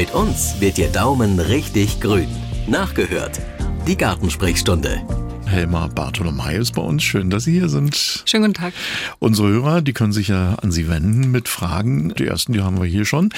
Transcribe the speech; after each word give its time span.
Mit 0.00 0.14
uns 0.14 0.58
wird 0.62 0.78
Ihr 0.78 0.88
Daumen 0.88 1.38
richtig 1.38 2.00
grün. 2.00 2.30
Nachgehört. 2.66 3.38
Die 3.86 3.98
Gartensprechstunde. 3.98 5.02
Helma 5.50 5.88
Bartolomei 5.88 6.54
ist 6.54 6.74
bei 6.74 6.82
uns. 6.82 7.02
Schön, 7.02 7.28
dass 7.28 7.42
Sie 7.42 7.52
hier 7.52 7.68
sind. 7.68 8.22
Schönen 8.24 8.44
guten 8.44 8.54
Tag. 8.54 8.72
Unsere 9.18 9.48
Hörer, 9.48 9.82
die 9.82 9.92
können 9.92 10.12
sich 10.12 10.28
ja 10.28 10.54
an 10.54 10.70
Sie 10.70 10.88
wenden 10.88 11.32
mit 11.32 11.48
Fragen. 11.48 12.14
Die 12.14 12.26
ersten, 12.26 12.52
die 12.52 12.60
haben 12.60 12.78
wir 12.78 12.86
hier 12.86 13.04
schon. 13.04 13.30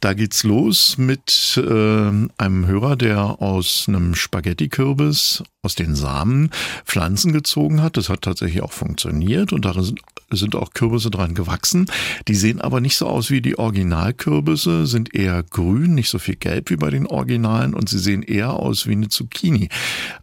Da 0.00 0.14
geht's 0.14 0.42
los 0.42 0.96
mit 0.96 1.60
äh, 1.62 2.10
einem 2.38 2.66
Hörer, 2.66 2.96
der 2.96 3.42
aus 3.42 3.84
einem 3.88 4.14
Spaghetti-Kürbis 4.14 5.42
aus 5.62 5.74
den 5.74 5.94
Samen 5.94 6.50
Pflanzen 6.86 7.32
gezogen 7.32 7.82
hat. 7.82 7.96
Das 7.96 8.08
hat 8.08 8.22
tatsächlich 8.22 8.62
auch 8.62 8.72
funktioniert 8.72 9.52
und 9.52 9.66
da 9.66 9.74
sind, 9.82 10.00
sind 10.30 10.56
auch 10.56 10.72
Kürbisse 10.72 11.10
dran 11.10 11.34
gewachsen. 11.34 11.86
Die 12.28 12.34
sehen 12.34 12.62
aber 12.62 12.80
nicht 12.80 12.96
so 12.96 13.06
aus 13.06 13.30
wie 13.30 13.42
die 13.42 13.58
Originalkürbisse, 13.58 14.86
sind 14.86 15.14
eher 15.14 15.42
grün, 15.42 15.94
nicht 15.94 16.08
so 16.08 16.18
viel 16.18 16.36
gelb 16.36 16.70
wie 16.70 16.76
bei 16.76 16.88
den 16.88 17.06
Originalen 17.06 17.74
und 17.74 17.90
sie 17.90 17.98
sehen 17.98 18.22
eher 18.22 18.54
aus 18.54 18.86
wie 18.86 18.92
eine 18.92 19.08
Zucchini. 19.08 19.68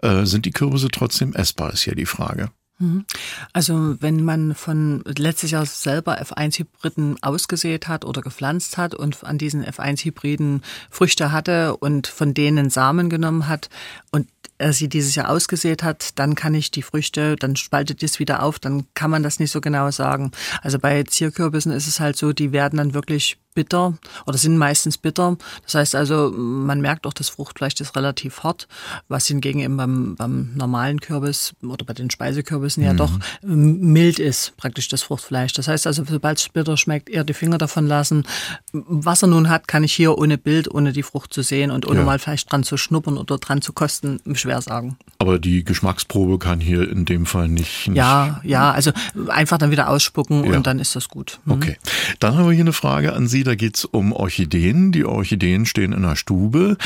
Äh, 0.01 0.25
sind 0.25 0.45
die 0.45 0.51
Kürbisse 0.51 0.87
trotzdem 0.89 1.26
essbar, 1.33 1.73
ist 1.73 1.83
hier 1.83 1.95
die 1.95 2.05
Frage. 2.05 2.49
Mhm. 2.79 3.05
Also 3.53 3.95
wenn 4.01 4.23
man 4.23 4.53
von 4.53 5.03
letztes 5.05 5.51
Jahr 5.51 5.65
selber 5.65 6.21
F1-Hybriden 6.21 7.17
ausgesät 7.23 7.87
hat 7.87 8.05
oder 8.05 8.21
gepflanzt 8.21 8.77
hat 8.77 8.93
und 8.93 9.23
an 9.23 9.37
diesen 9.37 9.65
F1-Hybriden 9.65 10.61
Früchte 10.91 11.31
hatte 11.31 11.75
und 11.77 12.07
von 12.07 12.33
denen 12.33 12.69
Samen 12.69 13.09
genommen 13.09 13.47
hat 13.47 13.69
und 14.11 14.27
er 14.59 14.73
sie 14.73 14.89
dieses 14.89 15.15
Jahr 15.15 15.29
ausgesät 15.29 15.83
hat, 15.83 16.17
dann 16.17 16.35
kann 16.35 16.55
ich 16.55 16.71
die 16.71 16.81
Früchte, 16.81 17.35
dann 17.35 17.55
spaltet 17.55 18.01
es 18.01 18.19
wieder 18.19 18.41
auf, 18.41 18.57
dann 18.59 18.85
kann 18.95 19.11
man 19.11 19.21
das 19.21 19.39
nicht 19.39 19.51
so 19.51 19.61
genau 19.61 19.91
sagen. 19.91 20.31
Also 20.61 20.79
bei 20.79 21.03
Zierkürbissen 21.03 21.71
ist 21.71 21.87
es 21.87 21.99
halt 21.99 22.17
so, 22.17 22.33
die 22.33 22.51
werden 22.51 22.77
dann 22.77 22.93
wirklich 22.93 23.37
bitter 23.57 23.97
oder 24.27 24.37
sind 24.37 24.55
meistens 24.55 24.99
bitter. 24.99 25.35
Das 25.63 25.73
heißt 25.73 25.95
also, 25.95 26.31
man 26.31 26.79
merkt 26.79 27.07
auch, 27.07 27.13
das 27.13 27.29
Fruchtfleisch 27.29 27.73
ist 27.81 27.95
relativ 27.95 28.43
hart, 28.43 28.67
was 29.07 29.25
hingegen 29.25 29.61
eben 29.61 29.77
beim, 29.77 30.15
beim 30.15 30.51
normalen 30.53 31.01
Kürbis 31.01 31.53
oder 31.63 31.83
bei 31.83 31.93
den 31.93 32.11
Speisekürbissen 32.11 32.83
mhm. 32.83 32.87
ja 32.87 32.93
doch 32.93 33.17
mild 33.41 34.19
ist, 34.19 34.55
praktisch 34.57 34.89
das 34.89 35.01
Fruchtfleisch. 35.01 35.53
Das 35.53 35.67
heißt 35.67 35.87
also, 35.87 36.03
sobald 36.07 36.37
es 36.37 36.49
bitter 36.49 36.77
schmeckt, 36.77 37.09
eher 37.09 37.23
die 37.23 37.33
Finger 37.33 37.57
davon 37.57 37.87
lassen. 37.87 38.27
Was 38.73 39.23
er 39.23 39.27
nun 39.27 39.49
hat, 39.49 39.67
kann 39.67 39.83
ich 39.83 39.93
hier 39.93 40.15
ohne 40.19 40.37
Bild, 40.37 40.71
ohne 40.71 40.93
die 40.93 41.01
Frucht 41.01 41.33
zu 41.33 41.41
sehen 41.41 41.71
und 41.71 41.87
ohne 41.87 42.01
ja. 42.01 42.05
mal 42.05 42.19
vielleicht 42.19 42.51
dran 42.51 42.61
zu 42.61 42.77
schnuppern 42.77 43.17
oder 43.17 43.39
dran 43.39 43.63
zu 43.63 43.73
kosten, 43.73 44.19
schwer 44.35 44.61
sagen. 44.61 44.97
Aber 45.17 45.39
die 45.39 45.63
Geschmacksprobe 45.63 46.37
kann 46.37 46.59
hier 46.59 46.87
in 46.87 47.05
dem 47.05 47.25
Fall 47.25 47.47
nicht. 47.47 47.87
nicht 47.87 47.97
ja, 47.97 48.39
ja, 48.43 48.69
also 48.69 48.91
einfach 49.29 49.57
dann 49.57 49.71
wieder 49.71 49.89
ausspucken 49.89 50.43
ja. 50.43 50.55
und 50.55 50.67
dann 50.67 50.77
ist 50.77 50.95
das 50.95 51.09
gut. 51.09 51.39
Mhm. 51.45 51.53
Okay. 51.53 51.77
Dann 52.19 52.37
haben 52.37 52.45
wir 52.45 52.53
hier 52.53 52.63
eine 52.63 52.73
Frage 52.73 53.13
an 53.13 53.27
Sie 53.27 53.46
da 53.47 53.55
geht's 53.55 53.85
um 53.85 54.11
Orchideen. 54.11 54.91
Die 54.91 55.05
Orchideen 55.05 55.65
stehen 55.65 55.93
in 55.93 56.03
der 56.03 56.15
Stube 56.15 56.77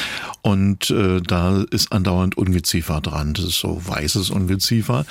und 0.42 0.90
äh, 0.92 1.22
da 1.22 1.64
ist 1.72 1.92
andauernd 1.92 2.38
Ungeziefer 2.38 3.02
dran. 3.02 3.34
Das 3.34 3.46
ist 3.46 3.60
so 3.60 3.82
weißes 3.86 4.30
Ungeziefer. 4.30 5.06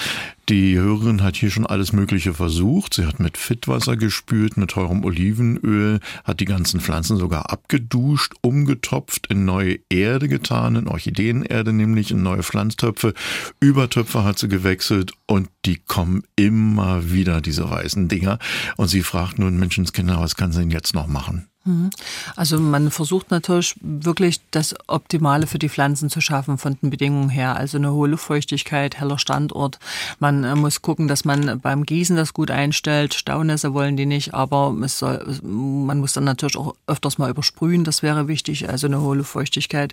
Die 0.50 0.76
Hörerin 0.76 1.22
hat 1.22 1.36
hier 1.36 1.52
schon 1.52 1.64
alles 1.64 1.92
Mögliche 1.92 2.34
versucht. 2.34 2.94
Sie 2.94 3.06
hat 3.06 3.20
mit 3.20 3.38
Fittwasser 3.38 3.96
gespült, 3.96 4.56
mit 4.56 4.72
teurem 4.72 5.04
Olivenöl, 5.04 6.00
hat 6.24 6.40
die 6.40 6.44
ganzen 6.44 6.80
Pflanzen 6.80 7.18
sogar 7.18 7.52
abgeduscht, 7.52 8.34
umgetopft, 8.40 9.28
in 9.28 9.44
neue 9.44 9.78
Erde 9.90 10.26
getan, 10.26 10.74
in 10.74 10.88
Orchideenerde 10.88 11.72
nämlich, 11.72 12.10
in 12.10 12.24
neue 12.24 12.42
Pflanztöpfe. 12.42 13.14
Übertöpfe 13.60 14.24
hat 14.24 14.40
sie 14.40 14.48
gewechselt 14.48 15.12
und 15.26 15.48
die 15.66 15.76
kommen 15.76 16.24
immer 16.34 17.12
wieder, 17.12 17.40
diese 17.40 17.70
weißen 17.70 18.08
Dinger. 18.08 18.40
Und 18.76 18.88
sie 18.88 19.02
fragt 19.02 19.38
nun, 19.38 19.56
Menschenskinder, 19.56 20.18
was 20.18 20.34
kann 20.34 20.50
sie 20.50 20.58
denn 20.58 20.72
jetzt 20.72 20.96
noch 20.96 21.06
machen? 21.06 21.49
Mhm. 21.64 21.91
Also 22.36 22.58
man 22.58 22.91
versucht 22.91 23.30
natürlich 23.30 23.75
wirklich 23.83 24.41
das 24.50 24.75
Optimale 24.86 25.47
für 25.47 25.58
die 25.58 25.69
Pflanzen 25.69 26.08
zu 26.08 26.22
schaffen 26.22 26.56
von 26.56 26.78
den 26.80 26.89
Bedingungen 26.89 27.28
her. 27.28 27.56
Also 27.56 27.77
eine 27.77 27.92
hohe 27.92 28.08
Luftfeuchtigkeit, 28.08 28.98
heller 28.98 29.19
Standort. 29.19 29.78
Man 30.18 30.45
äh, 30.45 30.55
muss 30.55 30.80
gucken, 30.80 31.07
dass 31.07 31.27
man 31.27 31.61
beim 31.61 31.84
Gießen 31.84 32.17
das 32.17 32.33
gut 32.33 32.51
einstellt. 32.51 33.12
Staunässe 33.12 33.74
wollen 33.74 33.98
die 33.98 34.07
nicht, 34.07 34.33
aber 34.33 34.74
soll, 34.86 35.39
man 35.42 36.01
muss 36.01 36.14
dann 36.14 36.24
natürlich 36.24 36.57
auch 36.57 36.74
öfters 36.86 37.18
mal 37.18 37.29
übersprühen. 37.29 37.84
Das 37.84 38.02
wäre 38.02 38.27
wichtig. 38.27 38.70
Also 38.70 38.86
eine 38.86 39.02
hohe 39.02 39.17
Luftfeuchtigkeit. 39.17 39.92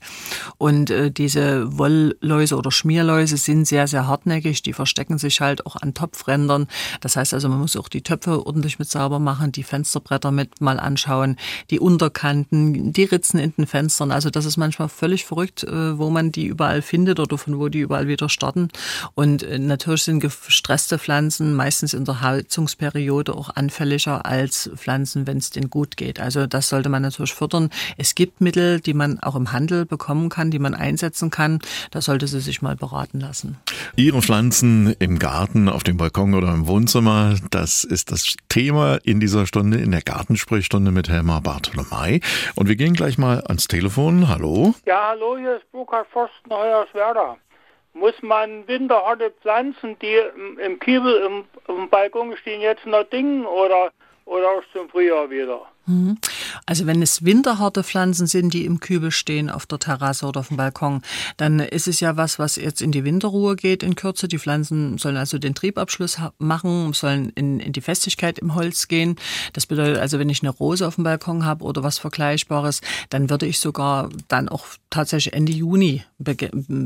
Und 0.58 0.90
äh, 0.90 1.12
diese 1.12 1.78
Wollläuse 1.78 2.56
oder 2.56 2.72
Schmierläuse 2.72 3.36
sind 3.36 3.66
sehr, 3.66 3.88
sehr 3.88 4.08
hartnäckig. 4.08 4.64
Die 4.64 4.74
verstecken 4.74 5.18
sich 5.18 5.42
halt 5.42 5.66
auch 5.66 5.76
an 5.76 5.94
Topfrändern. 5.94 6.68
Das 7.02 7.18
heißt 7.18 7.34
also, 7.34 7.50
man 7.50 7.60
muss 7.60 7.76
auch 7.76 7.90
die 7.90 8.04
Töpfe 8.04 8.46
ordentlich 8.46 8.80
mit 8.80 8.90
sauber 8.90 9.20
machen, 9.20 9.52
die 9.52 9.64
Fensterbretter 9.64 10.32
mit 10.32 10.62
mal 10.62 10.80
anschauen 10.80 11.36
die 11.70 11.80
Unterkanten, 11.80 12.94
die 12.94 13.04
Ritzen 13.04 13.40
in 13.40 13.54
den 13.58 13.68
Fenstern. 13.68 14.12
Also 14.12 14.30
das 14.30 14.46
ist 14.46 14.58
manchmal 14.58 14.90
völlig 14.90 15.26
verrückt, 15.26 15.64
äh, 15.64 15.98
wo 15.98 16.10
man 16.10 16.32
die 16.32 16.46
überall 16.46 16.82
findet 16.82 17.20
oder 17.20 17.38
von 17.38 17.60
wo 17.60 17.70
die 17.70 17.80
überall 17.80 18.08
wieder 18.08 18.30
starten. 18.30 18.70
Und 19.16 19.44
äh, 19.44 19.60
natürlich 19.60 20.04
sind 20.04 20.20
gestresste 20.20 21.00
Pflanzen 21.00 21.54
meistens 21.54 21.94
in 21.94 22.06
der 22.06 22.22
Heizungsperiode 22.22 23.36
auch 23.36 23.50
anfälliger 23.56 24.26
als 24.26 24.70
Pflanzen, 24.76 25.28
wenn 25.28 25.38
es 25.38 25.50
denen 25.50 25.70
gut 25.70 25.98
geht. 25.98 26.20
Also 26.20 26.48
das 26.48 26.70
sollte 26.70 26.90
man 26.90 27.02
natürlich 27.02 27.34
fördern. 27.34 27.70
Es 27.98 28.16
gibt 28.16 28.42
Mittel, 28.42 28.80
die 28.80 28.94
man 28.94 29.20
auch 29.20 29.36
im 29.36 29.52
Handel 29.52 29.86
bekommen 29.86 30.30
kann, 30.30 30.52
die 30.52 30.60
man 30.60 30.74
einsetzen 30.74 31.30
kann. 31.30 31.60
Da 31.92 32.02
sollte 32.02 32.28
sie 32.28 32.40
sich 32.40 32.62
mal 32.62 32.76
beraten 32.76 33.20
lassen. 33.20 33.58
Ihre 33.96 34.22
Pflanzen 34.22 34.96
im 35.00 35.20
Garten, 35.20 35.70
auf 35.70 35.84
dem 35.84 35.98
Balkon 35.98 36.34
oder 36.34 36.54
im 36.54 36.68
Wohnzimmer, 36.68 37.36
das 37.50 37.84
ist 37.84 38.12
das 38.12 38.36
Thema 38.50 38.96
in 39.04 39.20
dieser 39.20 39.48
Stunde, 39.48 39.78
in 39.78 39.92
der 39.92 40.02
Gartensprechstunde 40.02 40.92
mit 40.92 41.10
Helma 41.10 41.40
Bartolomei. 41.48 42.20
Und 42.56 42.68
wir 42.68 42.76
gehen 42.76 42.94
gleich 42.94 43.18
mal 43.18 43.42
ans 43.48 43.70
Telefon. 43.70 44.28
Hallo. 44.28 44.74
Ja, 44.86 45.10
hallo, 45.12 45.38
hier 45.38 45.56
ist 45.56 45.72
Burkhard 45.72 46.08
Forsten, 46.10 46.52
Hoyerswerda. 46.52 47.38
Muss 47.94 48.22
man 48.22 48.68
winterharte 48.68 49.32
Pflanzen, 49.42 49.98
die 50.00 50.18
im 50.62 50.78
Kiebel, 50.78 51.16
im, 51.26 51.46
im 51.74 51.90
Balkon 51.90 52.36
stehen, 52.36 52.60
jetzt 52.60 52.86
noch 52.86 53.06
dingen 53.06 53.46
oder, 53.46 53.92
oder 54.26 54.50
auch 54.50 54.64
zum 54.74 54.90
Frühjahr 54.90 55.30
wieder? 55.30 55.62
Mhm. 55.88 56.18
Also 56.66 56.86
wenn 56.86 57.02
es 57.02 57.24
winterharte 57.24 57.84
Pflanzen 57.84 58.28
sind, 58.28 58.54
die 58.54 58.66
im 58.66 58.82
Kübel 58.82 59.12
stehen, 59.12 59.50
auf 59.50 59.66
der 59.66 59.80
Terrasse 59.80 60.26
oder 60.26 60.42
auf 60.42 60.50
dem 60.50 60.58
Balkon, 60.58 61.02
dann 61.38 61.60
ist 61.60 61.88
es 61.88 62.02
ja 62.02 62.18
was, 62.18 62.40
was 62.40 62.58
jetzt 62.58 62.82
in 62.82 62.92
die 62.92 63.06
Winterruhe 63.06 63.56
geht 63.56 63.84
in 63.84 63.96
Kürze. 63.96 64.28
Die 64.28 64.38
Pflanzen 64.38 64.98
sollen 64.98 65.16
also 65.16 65.40
den 65.40 65.56
Triebabschluss 65.56 66.18
machen, 66.40 66.92
sollen 66.92 67.30
in, 67.36 67.62
in 67.62 67.72
die 67.72 67.82
Festigkeit 67.82 68.38
im 68.38 68.54
Holz 68.54 68.90
gehen. 68.90 69.16
Das 69.54 69.66
bedeutet 69.66 69.98
also, 69.98 70.20
wenn 70.20 70.30
ich 70.30 70.44
eine 70.44 70.50
Rose 70.50 70.86
auf 70.86 70.96
dem 70.96 71.06
Balkon 71.06 71.46
habe 71.46 71.64
oder 71.64 71.84
was 71.84 72.00
Vergleichbares, 72.00 72.82
dann 73.10 73.30
würde 73.30 73.46
ich 73.46 73.60
sogar 73.60 74.10
dann 74.28 74.50
auch 74.50 74.66
tatsächlich 74.90 75.34
Ende 75.34 75.54
Juni 75.54 76.04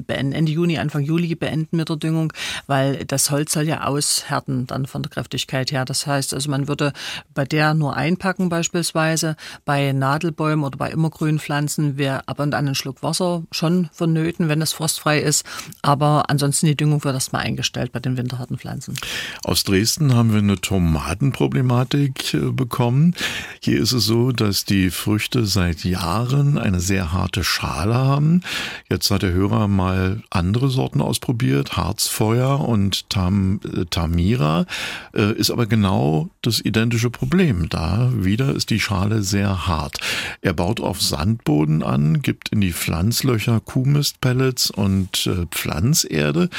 Ende 0.08 0.52
Juni, 0.52 0.78
Anfang 0.78 1.02
Juli 1.02 1.34
beenden 1.34 1.78
mit 1.78 1.90
der 1.90 1.96
Düngung, 1.96 2.34
weil 2.68 3.06
das 3.06 3.32
Holz 3.32 3.54
soll 3.54 3.64
ja 3.64 3.86
aushärten 3.86 4.68
dann 4.68 4.86
von 4.86 5.02
der 5.02 5.10
Kräftigkeit 5.10 5.72
her. 5.72 5.86
Das 5.86 6.06
heißt 6.06 6.34
also, 6.36 6.52
man 6.52 6.68
würde 6.68 6.94
bei 7.34 7.46
der 7.46 7.74
nur 7.74 7.96
einpacken 7.96 8.50
beispielsweise 8.50 8.91
beispielsweise 8.92 9.36
bei 9.66 9.92
Nadelbäumen 9.92 10.66
oder 10.66 10.78
bei 10.78 10.92
immergrünen 10.92 11.40
Pflanzen 11.40 11.98
wäre 11.98 12.28
ab 12.28 12.40
und 12.40 12.54
an 12.54 12.68
ein 12.68 12.76
Schluck 12.76 13.04
Wasser 13.04 13.44
schon 13.52 13.90
vonnöten, 13.94 14.50
wenn 14.50 14.62
es 14.62 14.74
frostfrei 14.74 15.20
ist. 15.20 15.46
Aber 15.82 16.30
ansonsten 16.30 16.68
die 16.68 16.76
Düngung 16.76 17.04
wird 17.04 17.14
erstmal 17.14 17.44
eingestellt 17.44 17.92
bei 17.92 18.00
den 18.00 18.18
winterharten 18.18 18.58
Pflanzen. 18.58 18.96
Aus 19.44 19.64
Dresden 19.64 20.14
haben 20.14 20.32
wir 20.32 20.40
eine 20.40 20.60
Tomatenproblematik 20.60 22.34
äh, 22.34 22.52
bekommen. 22.52 23.16
Hier 23.62 23.80
ist 23.80 23.92
es 23.92 24.06
so, 24.06 24.32
dass 24.32 24.66
die 24.66 24.90
Früchte 24.90 25.46
seit 25.46 25.84
Jahren 25.84 26.58
eine 26.58 26.80
sehr 26.80 27.12
harte 27.12 27.44
Schale 27.44 27.96
haben. 27.96 28.42
Jetzt 28.90 29.12
hat 29.12 29.22
der 29.22 29.32
Hörer 29.32 29.68
mal 29.68 30.22
andere 30.30 30.70
Sorten 30.70 31.02
ausprobiert, 31.02 31.78
Harzfeuer 31.78 32.60
und 32.60 33.10
Tam, 33.10 33.60
äh, 33.64 33.86
Tamira, 33.86 34.66
äh, 35.14 35.34
ist 35.34 35.52
aber 35.52 35.66
genau 35.66 36.30
das 36.42 36.60
identische 36.60 37.10
Problem. 37.10 37.70
Da 37.70 38.12
wieder 38.16 38.54
ist 38.56 38.70
die 38.70 38.81
Schale 38.82 39.24
sehr 39.24 39.68
hart. 39.68 40.00
Er 40.42 40.54
baut 40.54 40.80
auf 40.80 41.02
Sandboden 41.02 41.84
an, 41.84 42.22
gibt 42.22 42.50
in 42.50 42.62
die 42.62 42.74
Pflanzlöcher 42.74 43.60
Kuhmistpellets 43.60 44.72
und 44.72 45.28
äh, 45.28 45.46
Pflanzerde. 45.52 46.50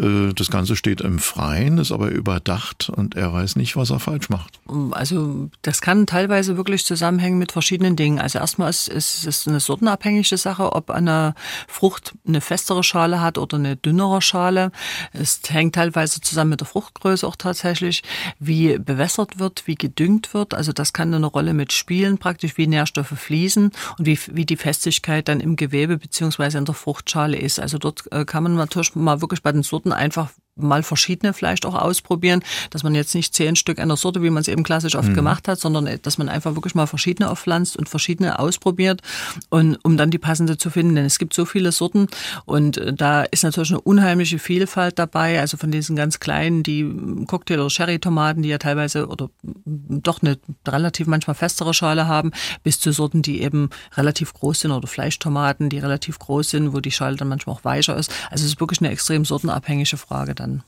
Äh, 0.00 0.32
das 0.34 0.50
Ganze 0.50 0.76
steht 0.76 1.00
im 1.00 1.18
Freien, 1.18 1.78
ist 1.78 1.92
aber 1.92 2.08
überdacht 2.08 2.88
und 2.88 3.14
er 3.16 3.32
weiß 3.32 3.56
nicht, 3.56 3.76
was 3.76 3.90
er 3.90 4.00
falsch 4.00 4.28
macht. 4.30 4.60
Also 4.92 5.50
das 5.62 5.80
kann 5.80 6.06
teilweise 6.06 6.56
wirklich 6.56 6.84
zusammenhängen 6.84 7.38
mit 7.38 7.52
verschiedenen 7.52 7.96
Dingen. 7.96 8.18
Also 8.18 8.38
erstmal 8.38 8.70
ist, 8.70 8.88
es 8.88 9.46
eine 9.46 9.60
sortenabhängige 9.60 10.36
Sache, 10.36 10.72
ob 10.72 10.90
eine 10.90 11.34
Frucht 11.68 12.14
eine 12.26 12.40
festere 12.40 12.82
Schale 12.82 13.20
hat 13.20 13.38
oder 13.38 13.56
eine 13.56 13.76
dünnere 13.76 14.22
Schale. 14.22 14.70
Es 15.12 15.40
hängt 15.48 15.74
teilweise 15.74 16.20
zusammen 16.20 16.50
mit 16.50 16.60
der 16.60 16.66
Fruchtgröße 16.66 17.26
auch 17.26 17.36
tatsächlich, 17.36 18.02
wie 18.38 18.78
bewässert 18.78 19.38
wird, 19.38 19.66
wie 19.66 19.74
gedüngt 19.74 20.34
wird. 20.34 20.54
Also 20.54 20.72
das 20.72 20.92
kann 20.92 21.12
eine 21.12 21.26
Rolle 21.26 21.54
mit 21.54 21.63
mitspielen, 21.64 22.18
praktisch 22.18 22.58
wie 22.58 22.66
Nährstoffe 22.66 23.18
fließen 23.18 23.72
und 23.98 24.06
wie, 24.06 24.18
wie 24.32 24.44
die 24.44 24.56
Festigkeit 24.56 25.28
dann 25.28 25.40
im 25.40 25.56
Gewebe 25.56 25.96
beziehungsweise 25.96 26.58
in 26.58 26.66
der 26.66 26.74
Fruchtschale 26.74 27.38
ist. 27.38 27.58
Also 27.58 27.78
dort 27.78 28.04
äh, 28.12 28.26
kann 28.26 28.42
man 28.42 28.54
natürlich 28.54 28.94
mal 28.94 29.22
wirklich 29.22 29.42
bei 29.42 29.50
den 29.50 29.62
Sorten 29.62 29.92
einfach 29.92 30.30
mal 30.56 30.82
verschiedene 30.82 31.32
vielleicht 31.32 31.66
auch 31.66 31.74
ausprobieren, 31.74 32.42
dass 32.70 32.82
man 32.82 32.94
jetzt 32.94 33.14
nicht 33.14 33.34
zehn 33.34 33.56
Stück 33.56 33.78
einer 33.78 33.96
Sorte, 33.96 34.22
wie 34.22 34.30
man 34.30 34.40
es 34.40 34.48
eben 34.48 34.62
klassisch 34.62 34.94
oft 34.94 35.08
mhm. 35.08 35.14
gemacht 35.14 35.48
hat, 35.48 35.60
sondern 35.60 35.86
äh, 35.86 35.98
dass 35.98 36.18
man 36.18 36.28
einfach 36.28 36.54
wirklich 36.54 36.74
mal 36.74 36.86
verschiedene 36.86 37.30
aufpflanzt 37.30 37.76
und 37.76 37.88
verschiedene 37.88 38.38
ausprobiert 38.38 39.02
und 39.50 39.76
um 39.84 39.96
dann 39.96 40.10
die 40.10 40.18
passende 40.18 40.56
zu 40.56 40.70
finden. 40.70 40.94
Denn 40.94 41.04
es 41.04 41.18
gibt 41.18 41.34
so 41.34 41.44
viele 41.44 41.72
Sorten 41.72 42.06
und 42.44 42.78
äh, 42.78 42.92
da 42.92 43.22
ist 43.22 43.42
natürlich 43.44 43.70
eine 43.70 43.80
unheimliche 43.80 44.38
Vielfalt 44.38 44.98
dabei. 44.98 45.40
Also 45.40 45.56
von 45.56 45.70
diesen 45.70 45.96
ganz 45.96 46.20
kleinen, 46.20 46.62
die 46.62 46.84
Cocktail- 47.26 47.60
oder 47.60 47.70
Sherry-Tomaten, 47.70 48.42
die 48.42 48.48
ja 48.48 48.58
teilweise 48.58 49.08
oder 49.08 49.30
doch 49.64 50.22
eine 50.22 50.38
relativ 50.66 51.06
manchmal 51.06 51.34
festere 51.34 51.74
Schale 51.74 52.06
haben, 52.06 52.30
bis 52.62 52.80
zu 52.80 52.92
Sorten, 52.92 53.22
die 53.22 53.42
eben 53.42 53.70
relativ 53.96 54.32
groß 54.34 54.60
sind 54.60 54.70
oder 54.70 54.86
Fleischtomaten, 54.86 55.68
die 55.68 55.78
relativ 55.78 56.18
groß 56.18 56.50
sind, 56.50 56.72
wo 56.72 56.80
die 56.80 56.92
Schale 56.92 57.16
dann 57.16 57.28
manchmal 57.28 57.56
auch 57.56 57.64
weicher 57.64 57.96
ist. 57.96 58.10
Also 58.30 58.44
es 58.44 58.52
ist 58.52 58.60
wirklich 58.60 58.80
eine 58.80 58.90
extrem 58.90 59.24
sortenabhängige 59.24 59.96
Frage 59.96 60.34
dann. 60.44 60.62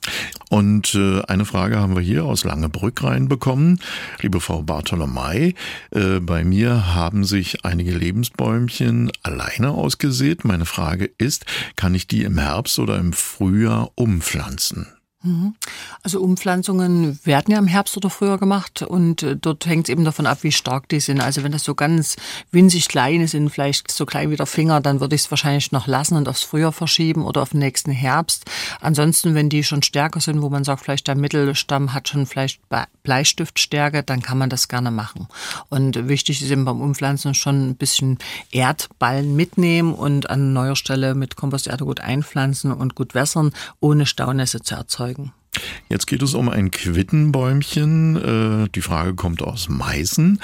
Und 0.49 0.94
äh, 0.94 1.23
eine 1.23 1.44
Frage 1.44 1.78
haben 1.78 1.94
wir 1.94 2.02
hier 2.02 2.25
aus 2.25 2.44
Langebrück 2.44 3.02
reinbekommen. 3.02 3.81
Liebe 4.20 4.40
Frau 4.40 4.62
Bartolomei, 4.62 5.55
äh, 5.90 6.20
bei 6.20 6.44
mir 6.44 6.94
haben 6.94 7.25
sich 7.25 7.64
einige 7.64 7.93
Lebensbäumchen 7.93 9.11
alleine 9.23 9.70
ausgesät. 9.70 10.44
Meine 10.44 10.67
Frage 10.67 11.11
ist, 11.19 11.46
kann 11.76 11.94
ich 11.94 12.06
die 12.06 12.23
im 12.23 12.38
Herbst 12.38 12.78
oder 12.78 12.99
im 12.99 13.12
Frühjahr 13.12 13.90
umpflanzen? 13.94 14.96
Mhm. 15.26 15.55
Also 16.02 16.20
Umpflanzungen 16.20 17.19
werden 17.25 17.50
ja 17.50 17.58
im 17.58 17.67
Herbst 17.67 17.96
oder 17.96 18.11
früher 18.11 18.38
gemacht 18.38 18.82
und 18.82 19.25
äh, 19.25 19.37
dort 19.37 19.67
hängt 19.67 19.88
es 19.88 19.93
eben 19.93 20.05
davon 20.05 20.26
ab, 20.26 20.38
wie 20.43 20.52
stark 20.52 20.88
die 20.88 21.00
sind. 21.00 21.20
Also 21.20 21.43
wenn 21.43 21.50
das 21.50 21.64
so 21.64 21.75
ganz 21.75 22.17
winzig 22.52 22.88
kleine 22.88 23.26
sind, 23.26 23.50
vielleicht 23.50 23.90
so 23.90 24.06
klein 24.06 24.31
wie 24.31 24.37
der 24.37 24.46
Finger, 24.46 24.81
dann 24.81 25.00
würde 25.00 25.17
ich 25.17 25.23
es 25.23 25.31
wahrscheinlich 25.31 25.73
noch 25.73 25.88
lassen 25.88 26.17
und 26.17 26.28
aufs 26.28 26.44
Frühjahr 26.44 26.73
verschieben 26.73 27.25
oder 27.25 27.43
auf 27.43 27.50
den 27.50 27.58
nächsten 27.58 27.90
Herbst. 27.90 28.44
Ansonsten, 28.81 29.34
wenn 29.34 29.49
die 29.49 29.64
schon 29.64 29.82
stärker 29.82 30.20
sind, 30.20 30.43
wo 30.43 30.49
man 30.49 30.62
sagt, 30.62 30.84
vielleicht 30.84 31.08
der 31.08 31.17
Mittelstamm 31.17 31.93
hat 31.93 32.08
schon 32.08 32.26
vielleicht 32.26 32.61
Bleistiftstärke, 33.02 34.05
dann 34.05 34.23
kann 34.23 34.38
man 34.38 34.50
das 34.50 34.69
gerne 34.69 34.93
machen. 34.93 35.26
Und 35.70 36.08
wichtig 36.08 36.40
ist 36.40 36.50
eben 36.50 36.64
beim 36.64 36.81
Umpflanzen 36.81 37.34
schon 37.34 37.70
ein 37.70 37.76
bisschen 37.76 38.19
Erdballen 38.52 39.34
mitnehmen 39.34 39.93
und 39.93 40.31
an 40.31 40.52
neuer 40.52 40.76
Stelle 40.76 41.14
mit 41.14 41.34
Komposterde 41.34 41.84
gut 41.84 42.00
einpflanzen 42.00 42.73
und 42.73 42.94
gut 42.94 43.14
wässern, 43.14 43.52
ohne 43.81 44.06
Staunässe 44.06 44.61
zu 44.61 44.76
erzeugen 44.76 45.16
folgen. 45.17 45.46
Jetzt 45.88 46.06
geht 46.06 46.23
es 46.23 46.35
um 46.35 46.49
ein 46.49 46.70
Quittenbäumchen. 46.70 48.64
Äh, 48.64 48.69
die 48.75 48.82
Frage 48.82 49.14
kommt 49.14 49.43
aus 49.43 49.69
Meißen. 49.69 50.41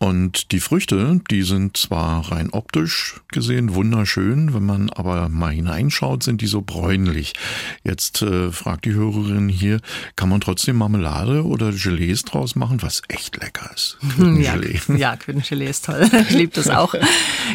Und 0.00 0.52
die 0.52 0.60
Früchte, 0.60 1.20
die 1.30 1.42
sind 1.42 1.76
zwar 1.76 2.30
rein 2.30 2.50
optisch 2.50 3.20
gesehen 3.28 3.74
wunderschön, 3.74 4.52
wenn 4.52 4.66
man 4.66 4.90
aber 4.90 5.28
mal 5.28 5.52
hineinschaut, 5.52 6.22
sind 6.22 6.40
die 6.40 6.46
so 6.46 6.62
bräunlich. 6.62 7.32
Jetzt 7.84 8.20
äh, 8.20 8.52
fragt 8.52 8.84
die 8.84 8.92
Hörerin 8.92 9.48
hier, 9.48 9.80
kann 10.16 10.28
man 10.28 10.40
trotzdem 10.40 10.76
Marmelade 10.76 11.44
oder 11.44 11.72
Gelees 11.72 12.22
draus 12.22 12.54
machen, 12.54 12.82
was 12.82 13.02
echt 13.08 13.40
lecker 13.42 13.70
ist? 13.74 13.96
Quittengelee. 14.16 14.80
Ja, 14.88 14.94
ja 14.96 15.16
Quittengelee 15.16 15.68
ist 15.68 15.86
toll. 15.86 16.08
Ich 16.24 16.30
liebe 16.30 16.52
das 16.54 16.70
auch. 16.70 16.94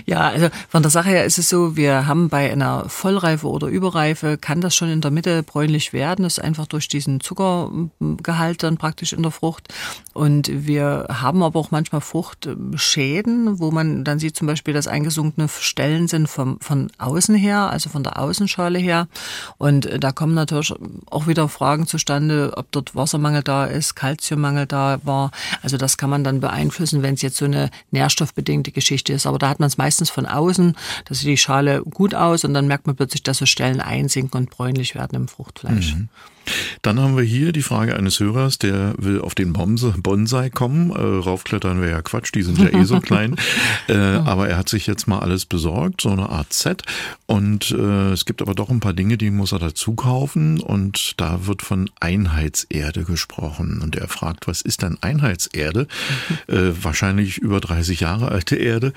Ja, 0.05 0.29
also 0.29 0.49
von 0.69 0.81
der 0.83 0.91
Sache 0.91 1.09
her 1.09 1.25
ist 1.25 1.37
es 1.37 1.49
so, 1.49 1.75
wir 1.75 2.07
haben 2.07 2.29
bei 2.29 2.51
einer 2.51 2.87
Vollreife 2.87 3.47
oder 3.47 3.67
Überreife, 3.67 4.37
kann 4.37 4.61
das 4.61 4.75
schon 4.75 4.89
in 4.89 5.01
der 5.01 5.11
Mitte 5.11 5.43
bräunlich 5.43 5.91
werden. 5.91 6.23
Das 6.23 6.37
ist 6.37 6.43
einfach 6.43 6.67
durch 6.67 6.87
diesen 6.99 7.21
Zuckergehalt 7.21 8.63
dann 8.63 8.77
praktisch 8.77 9.13
in 9.13 9.23
der 9.23 9.31
Frucht. 9.31 9.73
Und 10.13 10.49
wir 10.67 11.07
haben 11.09 11.41
aber 11.43 11.59
auch 11.59 11.71
manchmal 11.71 12.01
Fruchtschäden, 12.01 13.59
wo 13.59 13.71
man 13.71 14.03
dann 14.03 14.19
sieht 14.19 14.35
zum 14.35 14.47
Beispiel, 14.47 14.73
dass 14.73 14.87
eingesunkene 14.87 15.47
Stellen 15.47 16.07
sind 16.07 16.27
vom, 16.27 16.59
von 16.59 16.91
außen 16.97 17.35
her, 17.35 17.69
also 17.69 17.89
von 17.89 18.03
der 18.03 18.19
Außenschale 18.19 18.79
her. 18.79 19.07
Und 19.57 19.89
da 20.03 20.11
kommen 20.11 20.33
natürlich 20.33 20.73
auch 21.09 21.27
wieder 21.27 21.47
Fragen 21.47 21.87
zustande, 21.87 22.53
ob 22.57 22.69
dort 22.71 22.95
Wassermangel 22.95 23.43
da 23.43 23.65
ist, 23.65 23.95
Kalziummangel 23.95 24.65
da 24.65 24.99
war. 25.03 25.31
Also 25.61 25.77
das 25.77 25.97
kann 25.97 26.09
man 26.09 26.23
dann 26.25 26.41
beeinflussen, 26.41 27.01
wenn 27.01 27.13
es 27.13 27.21
jetzt 27.21 27.37
so 27.37 27.45
eine 27.45 27.69
nährstoffbedingte 27.91 28.71
Geschichte 28.71 29.13
ist. 29.13 29.25
Aber 29.25 29.39
da 29.39 29.47
hat 29.47 29.59
man 29.59 29.67
es 29.67 29.77
meistens 29.77 30.09
von 30.09 30.25
außen, 30.25 30.75
da 31.05 31.15
sieht 31.15 31.27
die 31.27 31.37
Schale 31.37 31.81
gut 31.83 32.13
aus 32.13 32.43
und 32.43 32.53
dann 32.53 32.67
merkt 32.67 32.87
man 32.87 32.97
plötzlich, 32.97 33.23
dass 33.23 33.37
so 33.37 33.45
Stellen 33.45 33.79
einsinken 33.79 34.37
und 34.37 34.49
bräunlich 34.49 34.95
werden 34.95 35.15
im 35.15 35.27
Fruchtfleisch. 35.29 35.95
Mhm. 35.95 36.09
Dann 36.81 36.99
haben 36.99 37.17
wir 37.17 37.23
hier 37.23 37.51
die 37.51 37.61
Frage 37.61 37.95
eines 37.95 38.19
Hörers, 38.19 38.57
der 38.57 38.93
will 38.97 39.21
auf 39.21 39.35
den 39.35 39.53
Bonsai 39.53 40.49
kommen. 40.49 40.91
Äh, 40.91 41.01
raufklettern 41.01 41.81
wäre 41.81 41.91
ja 41.91 42.01
Quatsch, 42.01 42.31
die 42.33 42.43
sind 42.43 42.57
ja 42.57 42.69
eh 42.69 42.83
so 42.83 42.99
klein. 43.01 43.35
Äh, 43.87 43.95
aber 43.95 44.49
er 44.49 44.57
hat 44.57 44.69
sich 44.69 44.87
jetzt 44.87 45.07
mal 45.07 45.19
alles 45.19 45.45
besorgt, 45.45 46.01
so 46.01 46.09
eine 46.09 46.29
Art 46.29 46.53
Set. 46.53 46.83
Und 47.25 47.71
äh, 47.71 48.11
es 48.11 48.25
gibt 48.25 48.41
aber 48.41 48.55
doch 48.55 48.69
ein 48.69 48.79
paar 48.79 48.93
Dinge, 48.93 49.17
die 49.17 49.31
muss 49.31 49.51
er 49.51 49.59
dazu 49.59 49.93
kaufen. 49.93 50.61
Und 50.61 51.19
da 51.19 51.45
wird 51.47 51.61
von 51.61 51.89
Einheitserde 51.99 53.03
gesprochen. 53.03 53.81
Und 53.81 53.95
er 53.95 54.07
fragt, 54.07 54.47
was 54.47 54.61
ist 54.61 54.81
denn 54.81 54.97
Einheitserde? 55.01 55.87
Äh, 56.47 56.71
wahrscheinlich 56.81 57.37
über 57.37 57.59
30 57.59 57.99
Jahre 57.99 58.29
alte 58.29 58.55
Erde. 58.55 58.93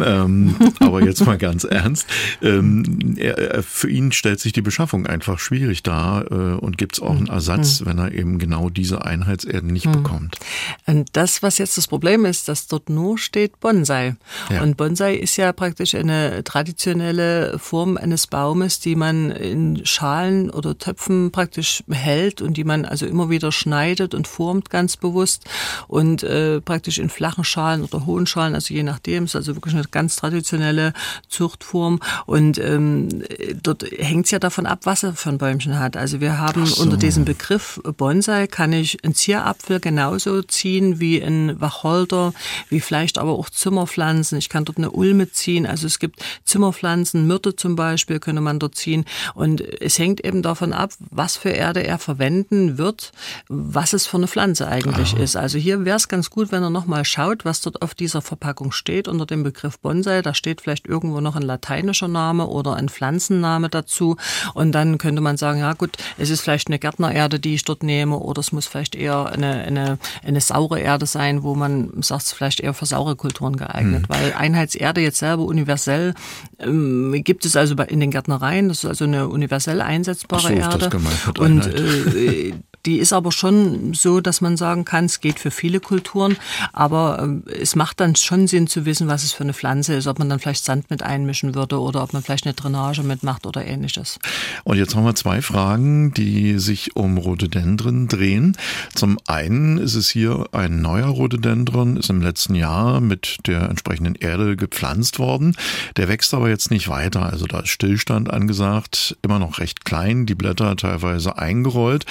Ähm, 0.00 0.56
aber 0.80 1.04
jetzt 1.04 1.24
mal 1.24 1.38
ganz 1.38 1.64
ernst. 1.64 2.08
Ähm, 2.42 3.14
er, 3.16 3.62
für 3.62 3.88
ihn 3.88 4.12
stellt 4.12 4.40
sich 4.40 4.52
die 4.52 4.62
Beschaffung 4.62 5.06
einfach 5.06 5.38
schwierig 5.38 5.82
dar 5.82 6.30
äh, 6.30 6.34
und 6.34 6.78
gibt 6.78 6.96
es 6.96 7.02
auch 7.02 7.25
einen 7.28 7.36
Ersatz, 7.36 7.80
mhm. 7.80 7.86
wenn 7.86 7.98
er 7.98 8.12
eben 8.12 8.38
genau 8.38 8.70
diese 8.70 9.04
Einheitserden 9.04 9.72
nicht 9.72 9.86
mhm. 9.86 10.02
bekommt. 10.02 10.38
Und 10.86 11.08
das, 11.12 11.42
was 11.42 11.58
jetzt 11.58 11.76
das 11.76 11.86
Problem 11.86 12.24
ist, 12.24 12.48
dass 12.48 12.66
dort 12.66 12.88
nur 12.88 13.18
steht 13.18 13.60
Bonsai. 13.60 14.16
Ja. 14.50 14.62
Und 14.62 14.76
Bonsai 14.76 15.16
ist 15.16 15.36
ja 15.36 15.52
praktisch 15.52 15.94
eine 15.94 16.44
traditionelle 16.44 17.58
Form 17.58 17.96
eines 17.96 18.26
Baumes, 18.26 18.80
die 18.80 18.96
man 18.96 19.30
in 19.30 19.84
Schalen 19.84 20.50
oder 20.50 20.78
Töpfen 20.78 21.30
praktisch 21.32 21.82
hält 21.90 22.42
und 22.42 22.56
die 22.56 22.64
man 22.64 22.84
also 22.84 23.06
immer 23.06 23.30
wieder 23.30 23.52
schneidet 23.52 24.14
und 24.14 24.28
formt 24.28 24.70
ganz 24.70 24.96
bewusst 24.96 25.44
und 25.88 26.22
äh, 26.22 26.60
praktisch 26.60 26.98
in 26.98 27.08
flachen 27.08 27.44
Schalen 27.44 27.84
oder 27.84 28.06
hohen 28.06 28.26
Schalen, 28.26 28.54
also 28.54 28.72
je 28.72 28.82
nachdem, 28.82 29.24
ist 29.24 29.36
also 29.36 29.54
wirklich 29.54 29.74
eine 29.74 29.84
ganz 29.90 30.16
traditionelle 30.16 30.92
Zuchtform 31.28 32.00
und 32.26 32.58
ähm, 32.58 33.22
dort 33.62 33.84
hängt 33.96 34.26
es 34.26 34.30
ja 34.30 34.38
davon 34.38 34.66
ab, 34.66 34.80
was 34.84 35.02
er 35.02 35.14
für 35.14 35.30
ein 35.30 35.38
Bäumchen 35.38 35.78
hat. 35.78 35.96
Also 35.96 36.20
wir 36.20 36.38
haben 36.38 36.66
so. 36.66 36.82
unter 36.82 36.96
diesem 37.16 37.24
Begriff 37.24 37.80
Bonsai 37.96 38.46
kann 38.46 38.74
ich 38.74 39.02
einen 39.02 39.14
Zierapfel 39.14 39.80
genauso 39.80 40.42
ziehen 40.42 41.00
wie 41.00 41.22
ein 41.22 41.58
Wacholder, 41.58 42.34
wie 42.68 42.80
vielleicht 42.80 43.16
aber 43.16 43.30
auch 43.30 43.48
Zimmerpflanzen. 43.48 44.36
Ich 44.36 44.50
kann 44.50 44.66
dort 44.66 44.76
eine 44.76 44.90
Ulme 44.90 45.32
ziehen. 45.32 45.64
Also 45.64 45.86
es 45.86 45.98
gibt 45.98 46.22
Zimmerpflanzen, 46.44 47.26
Myrte 47.26 47.56
zum 47.56 47.74
Beispiel 47.74 48.20
könnte 48.20 48.42
man 48.42 48.58
dort 48.58 48.74
ziehen. 48.74 49.06
Und 49.32 49.62
es 49.62 49.98
hängt 49.98 50.26
eben 50.26 50.42
davon 50.42 50.74
ab, 50.74 50.90
was 51.10 51.38
für 51.38 51.48
Erde 51.48 51.86
er 51.86 51.98
verwenden 51.98 52.76
wird, 52.76 53.12
was 53.48 53.94
es 53.94 54.06
für 54.06 54.18
eine 54.18 54.28
Pflanze 54.28 54.68
eigentlich 54.68 55.14
Aha. 55.14 55.22
ist. 55.22 55.36
Also 55.36 55.56
hier 55.56 55.86
wäre 55.86 55.96
es 55.96 56.08
ganz 56.08 56.28
gut, 56.28 56.52
wenn 56.52 56.62
er 56.62 56.68
nochmal 56.68 57.06
schaut, 57.06 57.46
was 57.46 57.62
dort 57.62 57.80
auf 57.80 57.94
dieser 57.94 58.20
Verpackung 58.20 58.72
steht 58.72 59.08
unter 59.08 59.24
dem 59.24 59.42
Begriff 59.42 59.78
Bonsai. 59.78 60.20
Da 60.20 60.34
steht 60.34 60.60
vielleicht 60.60 60.86
irgendwo 60.86 61.22
noch 61.22 61.34
ein 61.34 61.42
lateinischer 61.42 62.08
Name 62.08 62.46
oder 62.46 62.74
ein 62.74 62.90
Pflanzenname 62.90 63.70
dazu. 63.70 64.18
Und 64.52 64.72
dann 64.72 64.98
könnte 64.98 65.22
man 65.22 65.38
sagen, 65.38 65.60
ja 65.60 65.72
gut, 65.72 65.96
es 66.18 66.28
ist 66.28 66.42
vielleicht 66.42 66.68
eine 66.68 66.78
Gärtnererde, 67.06 67.40
die 67.40 67.54
ich 67.54 67.64
dort 67.64 67.82
nehme, 67.82 68.18
oder 68.18 68.40
es 68.40 68.52
muss 68.52 68.66
vielleicht 68.66 68.94
eher 68.94 69.26
eine, 69.26 69.62
eine, 69.62 69.98
eine 70.24 70.40
saure 70.40 70.80
Erde 70.80 71.06
sein, 71.06 71.42
wo 71.42 71.54
man 71.54 71.90
sagt, 72.02 72.24
es 72.24 72.32
vielleicht 72.32 72.60
eher 72.60 72.74
für 72.74 72.86
saure 72.86 73.16
Kulturen 73.16 73.56
geeignet. 73.56 74.02
Mhm. 74.02 74.06
Weil 74.08 74.32
Einheitserde 74.32 75.00
jetzt 75.00 75.18
selber 75.18 75.44
universell 75.44 76.14
ähm, 76.58 77.12
gibt 77.24 77.44
es 77.44 77.56
also 77.56 77.74
in 77.74 78.00
den 78.00 78.10
Gärtnereien, 78.10 78.68
das 78.68 78.78
ist 78.78 78.86
also 78.86 79.04
eine 79.04 79.28
universell 79.28 79.80
einsetzbare 79.80 80.42
so 80.42 80.48
Erde. 80.48 80.90
Und 81.38 81.66
äh, 81.66 82.54
die 82.86 82.98
ist 82.98 83.12
aber 83.12 83.32
schon 83.32 83.94
so, 83.94 84.20
dass 84.20 84.40
man 84.40 84.56
sagen 84.56 84.84
kann, 84.84 85.06
es 85.06 85.20
geht 85.20 85.40
für 85.40 85.50
viele 85.50 85.80
Kulturen, 85.80 86.36
aber 86.72 87.18
ähm, 87.20 87.42
es 87.46 87.74
macht 87.74 88.00
dann 88.00 88.14
schon 88.14 88.46
Sinn 88.46 88.68
zu 88.68 88.86
wissen, 88.86 89.08
was 89.08 89.24
es 89.24 89.32
für 89.32 89.42
eine 89.42 89.54
Pflanze 89.54 89.94
ist, 89.94 90.06
ob 90.06 90.18
man 90.18 90.28
dann 90.28 90.38
vielleicht 90.38 90.64
Sand 90.64 90.88
mit 90.90 91.02
einmischen 91.02 91.54
würde 91.54 91.80
oder 91.80 92.02
ob 92.02 92.12
man 92.12 92.22
vielleicht 92.22 92.46
eine 92.46 92.54
Drainage 92.54 93.02
mitmacht 93.02 93.46
oder 93.46 93.64
ähnliches. 93.64 94.18
Und 94.64 94.78
jetzt 94.78 94.94
haben 94.94 95.04
wir 95.04 95.14
zwei 95.14 95.42
Fragen, 95.42 96.14
die 96.14 96.58
sich 96.58 96.94
um 96.96 97.18
Rhododendron 97.18 98.08
drehen. 98.08 98.56
Zum 98.94 99.18
einen 99.26 99.78
ist 99.78 99.94
es 99.94 100.08
hier 100.08 100.46
ein 100.52 100.80
neuer 100.80 101.08
Rhododendron, 101.08 101.96
ist 101.96 102.10
im 102.10 102.22
letzten 102.22 102.54
Jahr 102.54 103.00
mit 103.00 103.38
der 103.46 103.68
entsprechenden 103.68 104.14
Erde 104.14 104.56
gepflanzt 104.56 105.18
worden. 105.18 105.56
Der 105.96 106.08
wächst 106.08 106.32
aber 106.34 106.48
jetzt 106.48 106.70
nicht 106.70 106.88
weiter, 106.88 107.22
also 107.26 107.46
da 107.46 107.60
ist 107.60 107.70
Stillstand 107.70 108.32
angesagt, 108.32 109.16
immer 109.22 109.38
noch 109.38 109.58
recht 109.58 109.84
klein, 109.84 110.26
die 110.26 110.34
Blätter 110.34 110.76
teilweise 110.76 111.36
eingerollt. 111.36 112.06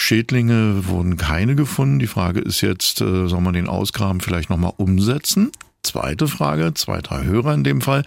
Schädlinge 0.00 0.86
wurden 0.86 1.16
keine 1.16 1.56
gefunden. 1.56 1.98
Die 1.98 2.06
Frage 2.06 2.40
ist 2.40 2.60
jetzt, 2.60 3.00
äh, 3.00 3.26
soll 3.28 3.40
man 3.40 3.54
den 3.54 3.68
Ausgraben 3.68 4.20
vielleicht 4.20 4.48
nochmal 4.48 4.72
umsetzen? 4.76 5.50
Zweite 5.82 6.28
Frage, 6.28 6.74
zweiter 6.74 7.24
Hörer 7.24 7.54
in 7.54 7.64
dem 7.64 7.80
Fall. 7.80 8.04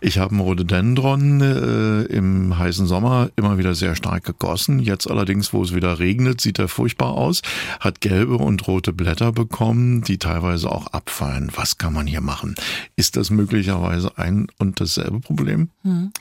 Ich 0.00 0.18
habe 0.18 0.32
einen 0.32 0.40
Rhododendron 0.40 1.40
äh, 1.40 2.02
im 2.02 2.56
heißen 2.56 2.86
Sommer 2.86 3.30
immer 3.36 3.58
wieder 3.58 3.74
sehr 3.74 3.96
stark 3.96 4.24
gegossen. 4.24 4.78
Jetzt 4.78 5.10
allerdings, 5.10 5.52
wo 5.52 5.62
es 5.62 5.74
wieder 5.74 5.98
regnet, 5.98 6.40
sieht 6.40 6.58
er 6.58 6.68
furchtbar 6.68 7.12
aus. 7.14 7.42
Hat 7.80 8.00
gelbe 8.00 8.36
und 8.36 8.66
rote 8.68 8.92
Blätter 8.92 9.32
bekommen, 9.32 10.02
die 10.02 10.18
teilweise 10.18 10.70
auch 10.70 10.88
abfallen. 10.88 11.50
Was 11.56 11.78
kann 11.78 11.94
man 11.94 12.06
hier 12.06 12.20
machen? 12.20 12.54
Ist 12.96 13.16
das 13.16 13.30
möglicherweise 13.30 14.16
ein 14.18 14.46
und 14.58 14.80
dasselbe 14.80 15.20
Problem? 15.20 15.70
Hm. 15.82 16.12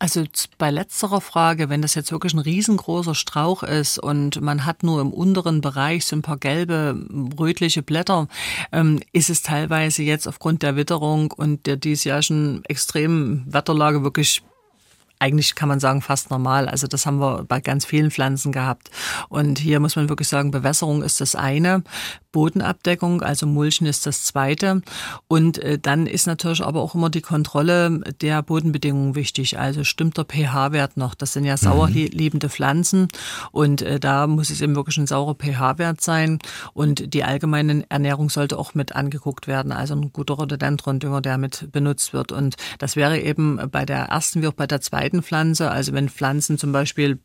Also 0.00 0.24
bei 0.58 0.70
letzterer 0.70 1.20
Frage, 1.20 1.68
wenn 1.68 1.80
das 1.80 1.94
jetzt 1.94 2.10
wirklich 2.10 2.34
ein 2.34 2.40
riesengroßer 2.40 3.14
Strauch 3.14 3.62
ist 3.62 3.98
und 3.98 4.40
man 4.40 4.66
hat 4.66 4.82
nur 4.82 5.00
im 5.00 5.12
unteren 5.12 5.60
Bereich 5.60 6.04
so 6.04 6.16
ein 6.16 6.22
paar 6.22 6.36
gelbe, 6.36 7.06
rötliche 7.38 7.82
Blätter, 7.82 8.28
ähm, 8.72 9.00
ist 9.12 9.30
es 9.30 9.42
teilweise 9.42 10.02
jetzt 10.02 10.26
aufgrund 10.26 10.62
der 10.62 10.76
Witterung 10.76 11.30
und 11.30 11.66
der 11.66 11.76
diesjährigen 11.76 12.64
extremen 12.64 13.44
Wetterlage 13.46 14.02
wirklich 14.02 14.42
eigentlich 15.18 15.54
kann 15.54 15.68
man 15.68 15.80
sagen 15.80 16.02
fast 16.02 16.30
normal. 16.30 16.68
Also 16.68 16.86
das 16.86 17.06
haben 17.06 17.18
wir 17.18 17.44
bei 17.44 17.60
ganz 17.60 17.86
vielen 17.86 18.10
Pflanzen 18.10 18.52
gehabt. 18.52 18.90
Und 19.28 19.58
hier 19.58 19.80
muss 19.80 19.96
man 19.96 20.08
wirklich 20.08 20.28
sagen, 20.28 20.50
Bewässerung 20.50 21.02
ist 21.02 21.20
das 21.20 21.34
eine. 21.34 21.82
Bodenabdeckung, 22.32 23.22
also 23.22 23.46
Mulchen 23.46 23.86
ist 23.86 24.06
das 24.06 24.24
zweite. 24.24 24.82
Und 25.28 25.58
äh, 25.58 25.78
dann 25.78 26.08
ist 26.08 26.26
natürlich 26.26 26.62
aber 26.64 26.82
auch 26.82 26.96
immer 26.96 27.08
die 27.08 27.20
Kontrolle 27.20 28.00
der 28.20 28.42
Bodenbedingungen 28.42 29.14
wichtig. 29.14 29.58
Also 29.58 29.84
stimmt 29.84 30.18
der 30.18 30.24
pH-Wert 30.24 30.96
noch? 30.96 31.14
Das 31.14 31.32
sind 31.32 31.44
ja 31.44 31.56
sauerliebende 31.56 32.48
Pflanzen 32.48 33.06
und 33.52 33.82
äh, 33.82 34.00
da 34.00 34.26
muss 34.26 34.50
es 34.50 34.60
eben 34.60 34.74
wirklich 34.74 34.96
ein 34.96 35.06
saurer 35.06 35.36
pH-Wert 35.36 36.00
sein. 36.00 36.40
Und 36.72 37.14
die 37.14 37.22
allgemeine 37.22 37.84
Ernährung 37.88 38.30
sollte 38.30 38.58
auch 38.58 38.74
mit 38.74 38.96
angeguckt 38.96 39.46
werden. 39.46 39.70
Also 39.70 39.94
ein 39.94 40.12
guter 40.12 40.34
Rhododendron-Dünger, 40.34 41.20
der 41.20 41.38
mit 41.38 41.70
benutzt 41.70 42.12
wird. 42.12 42.32
Und 42.32 42.56
das 42.80 42.96
wäre 42.96 43.20
eben 43.20 43.60
bei 43.70 43.86
der 43.86 44.06
ersten 44.06 44.42
wie 44.42 44.48
auch 44.48 44.54
bei 44.54 44.66
der 44.66 44.80
zweiten 44.80 45.03
Pflanze. 45.22 45.70
Also 45.70 45.92
wenn 45.92 46.08
Pflanzen 46.08 46.58
zum 46.58 46.72
Beispiel 46.72 47.18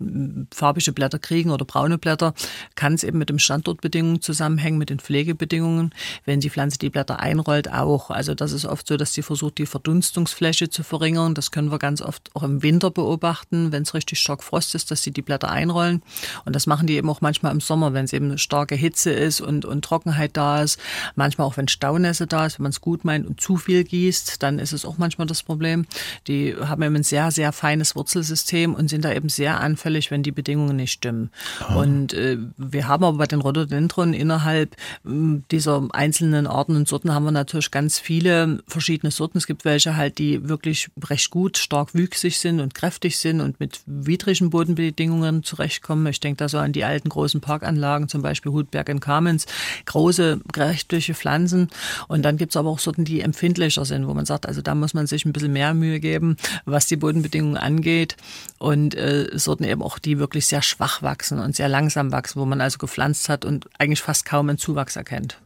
farbige 0.53 0.91
Blätter 0.91 1.19
kriegen 1.19 1.50
oder 1.50 1.65
braune 1.65 1.98
Blätter, 1.98 2.33
kann 2.75 2.93
es 2.93 3.03
eben 3.03 3.17
mit 3.17 3.29
dem 3.29 3.39
Standortbedingungen 3.39 4.21
zusammenhängen, 4.21 4.77
mit 4.77 4.89
den 4.89 5.00
den 5.00 5.05
Pflegebedingungen. 5.05 5.93
Wenn 6.25 6.39
die 6.39 6.50
Pflanze 6.50 6.77
die 6.77 6.89
Blätter 6.89 7.19
einrollt, 7.19 7.71
auch. 7.71 8.09
Also 8.09 8.36
das 8.36 8.51
ist 8.51 8.65
oft 8.65 8.88
so, 8.88 8.98
dass 8.98 9.13
sie 9.13 9.21
versucht, 9.21 9.57
die 9.57 9.65
Verdunstungsfläche 9.65 10.69
zu 10.69 10.83
verringern. 10.83 11.33
Das 11.33 11.51
können 11.51 11.71
wir 11.71 11.79
ganz 11.79 12.01
oft 12.01 12.29
auch 12.36 12.43
im 12.43 12.62
Winter 12.62 12.91
beobachten, 12.91 13.71
wenn 13.71 13.83
es 13.83 13.93
richtig 13.93 14.19
stark 14.19 14.43
Frost 14.43 14.75
ist, 14.75 14.91
dass 14.91 15.03
sie 15.03 15.12
die 15.12 15.21
Blätter 15.21 15.50
einrollen. 15.50 16.01
Und 16.45 16.55
das 16.55 16.67
machen 16.67 16.88
die 16.88 16.95
eben 16.95 17.09
auch 17.09 17.21
manchmal 17.21 17.51
im 17.51 17.62
Sommer, 17.62 17.93
wenn 17.93 18.05
es 18.05 18.13
eben 18.13 18.38
starke 18.38 18.75
Hitze 18.75 19.12
ist 19.12 19.41
und, 19.41 19.65
und 19.65 19.83
Trockenheit 19.83 20.36
da 20.36 20.62
ist. 20.62 20.79
Manchmal 21.15 21.48
auch, 21.48 21.57
wenn 21.57 21.67
Staunässe 21.67 22.27
da 22.27 22.45
ist, 22.45 22.59
wenn 22.59 22.63
man 22.63 22.71
es 22.71 22.81
gut 22.81 23.05
meint 23.05 23.25
und 23.25 23.41
zu 23.41 23.57
viel 23.57 23.83
gießt, 23.83 24.43
dann 24.43 24.59
ist 24.59 24.74
es 24.74 24.86
auch 24.86 24.98
manchmal 24.98 25.27
das 25.27 25.43
Problem. 25.43 25.86
Die 26.27 26.55
haben 26.55 26.81
eben 26.83 26.95
ein 26.95 27.03
sehr, 27.03 27.31
sehr 27.31 27.51
feines 27.69 27.95
Wurzelsystem 27.95 28.73
und 28.73 28.89
sind 28.89 29.05
da 29.05 29.13
eben 29.13 29.29
sehr 29.29 29.59
anfällig, 29.59 30.09
wenn 30.09 30.23
die 30.23 30.31
Bedingungen 30.31 30.75
nicht 30.75 30.91
stimmen. 30.91 31.29
Ah. 31.59 31.75
Und 31.75 32.13
äh, 32.13 32.38
wir 32.57 32.88
haben 32.88 33.03
aber 33.03 33.19
bei 33.19 33.27
den 33.27 33.41
Rhododendron 33.41 34.13
innerhalb 34.13 34.75
dieser 35.03 35.88
einzelnen 35.91 36.47
Arten 36.47 36.75
und 36.75 36.88
Sorten 36.88 37.13
haben 37.13 37.25
wir 37.25 37.31
natürlich 37.31 37.69
ganz 37.69 37.99
viele 37.99 38.63
verschiedene 38.67 39.11
Sorten. 39.11 39.38
Es 39.38 39.45
gibt 39.45 39.65
welche 39.65 39.95
halt, 39.95 40.17
die 40.17 40.49
wirklich 40.49 40.89
recht 41.07 41.29
gut, 41.29 41.59
stark 41.59 41.93
wüchsig 41.93 42.39
sind 42.39 42.59
und 42.59 42.73
kräftig 42.73 43.17
sind 43.17 43.39
und 43.39 43.59
mit 43.59 43.81
widrigen 43.85 44.49
Bodenbedingungen 44.49 45.43
zurechtkommen. 45.43 46.07
Ich 46.07 46.19
denke 46.19 46.38
da 46.38 46.49
so 46.49 46.57
an 46.57 46.73
die 46.73 46.85
alten 46.85 47.09
großen 47.09 47.39
Parkanlagen, 47.39 48.09
zum 48.09 48.23
Beispiel 48.23 48.51
Hutberg 48.51 48.89
in 48.89 48.99
Kamenz, 48.99 49.45
große, 49.85 50.41
kräftige 50.51 51.13
Pflanzen. 51.13 51.67
Und 52.07 52.23
dann 52.23 52.38
gibt 52.38 52.53
es 52.53 52.57
aber 52.57 52.69
auch 52.69 52.79
Sorten, 52.79 53.05
die 53.05 53.21
empfindlicher 53.21 53.85
sind, 53.85 54.07
wo 54.07 54.15
man 54.15 54.25
sagt, 54.25 54.47
also 54.47 54.63
da 54.63 54.73
muss 54.73 54.95
man 54.95 55.05
sich 55.05 55.23
ein 55.25 55.33
bisschen 55.33 55.53
mehr 55.53 55.75
Mühe 55.75 55.99
geben, 55.99 56.35
was 56.65 56.88
die 56.88 56.95
Bodenbedingungen 56.95 57.58
angeht. 57.59 58.15
Und 58.57 58.95
äh, 58.95 59.29
Sorten 59.33 59.63
eben 59.63 59.81
auch, 59.81 59.99
die 59.99 60.19
wirklich 60.19 60.47
sehr 60.47 60.61
schwach 60.61 61.01
wachsen 61.01 61.39
und 61.39 61.55
sehr 61.55 61.69
langsam 61.69 62.11
wachsen, 62.11 62.39
wo 62.39 62.45
man 62.45 62.61
also 62.61 62.77
gepflanzt 62.77 63.29
hat 63.29 63.45
und 63.45 63.67
eigentlich 63.77 64.01
fast 64.01 64.25
kaum 64.25 64.49
einen 64.49 64.57
Zuwachs 64.57 64.95
erkennt. 64.95 65.39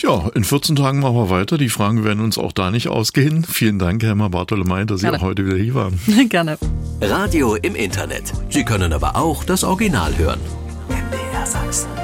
Ja, 0.00 0.28
in 0.34 0.44
14 0.44 0.76
Tagen 0.76 1.00
machen 1.00 1.14
wir 1.14 1.30
weiter. 1.30 1.56
Die 1.56 1.68
Fragen 1.68 2.04
werden 2.04 2.22
uns 2.22 2.36
auch 2.36 2.52
da 2.52 2.70
nicht 2.70 2.88
ausgehen. 2.88 3.44
Vielen 3.44 3.78
Dank, 3.78 4.02
Herr 4.02 4.14
Bartolomei, 4.16 4.84
dass 4.84 5.02
Gerne. 5.02 5.18
Sie 5.18 5.24
heute 5.24 5.46
wieder 5.46 5.56
hier 5.56 5.74
waren. 5.74 5.98
Gerne. 6.28 6.58
Radio 7.00 7.54
im 7.54 7.74
Internet. 7.74 8.32
Sie 8.50 8.64
können 8.64 8.92
aber 8.92 9.16
auch 9.16 9.44
das 9.44 9.62
Original 9.62 10.16
hören. 10.18 10.40
MDR 10.88 11.46
Sachsen. 11.46 12.03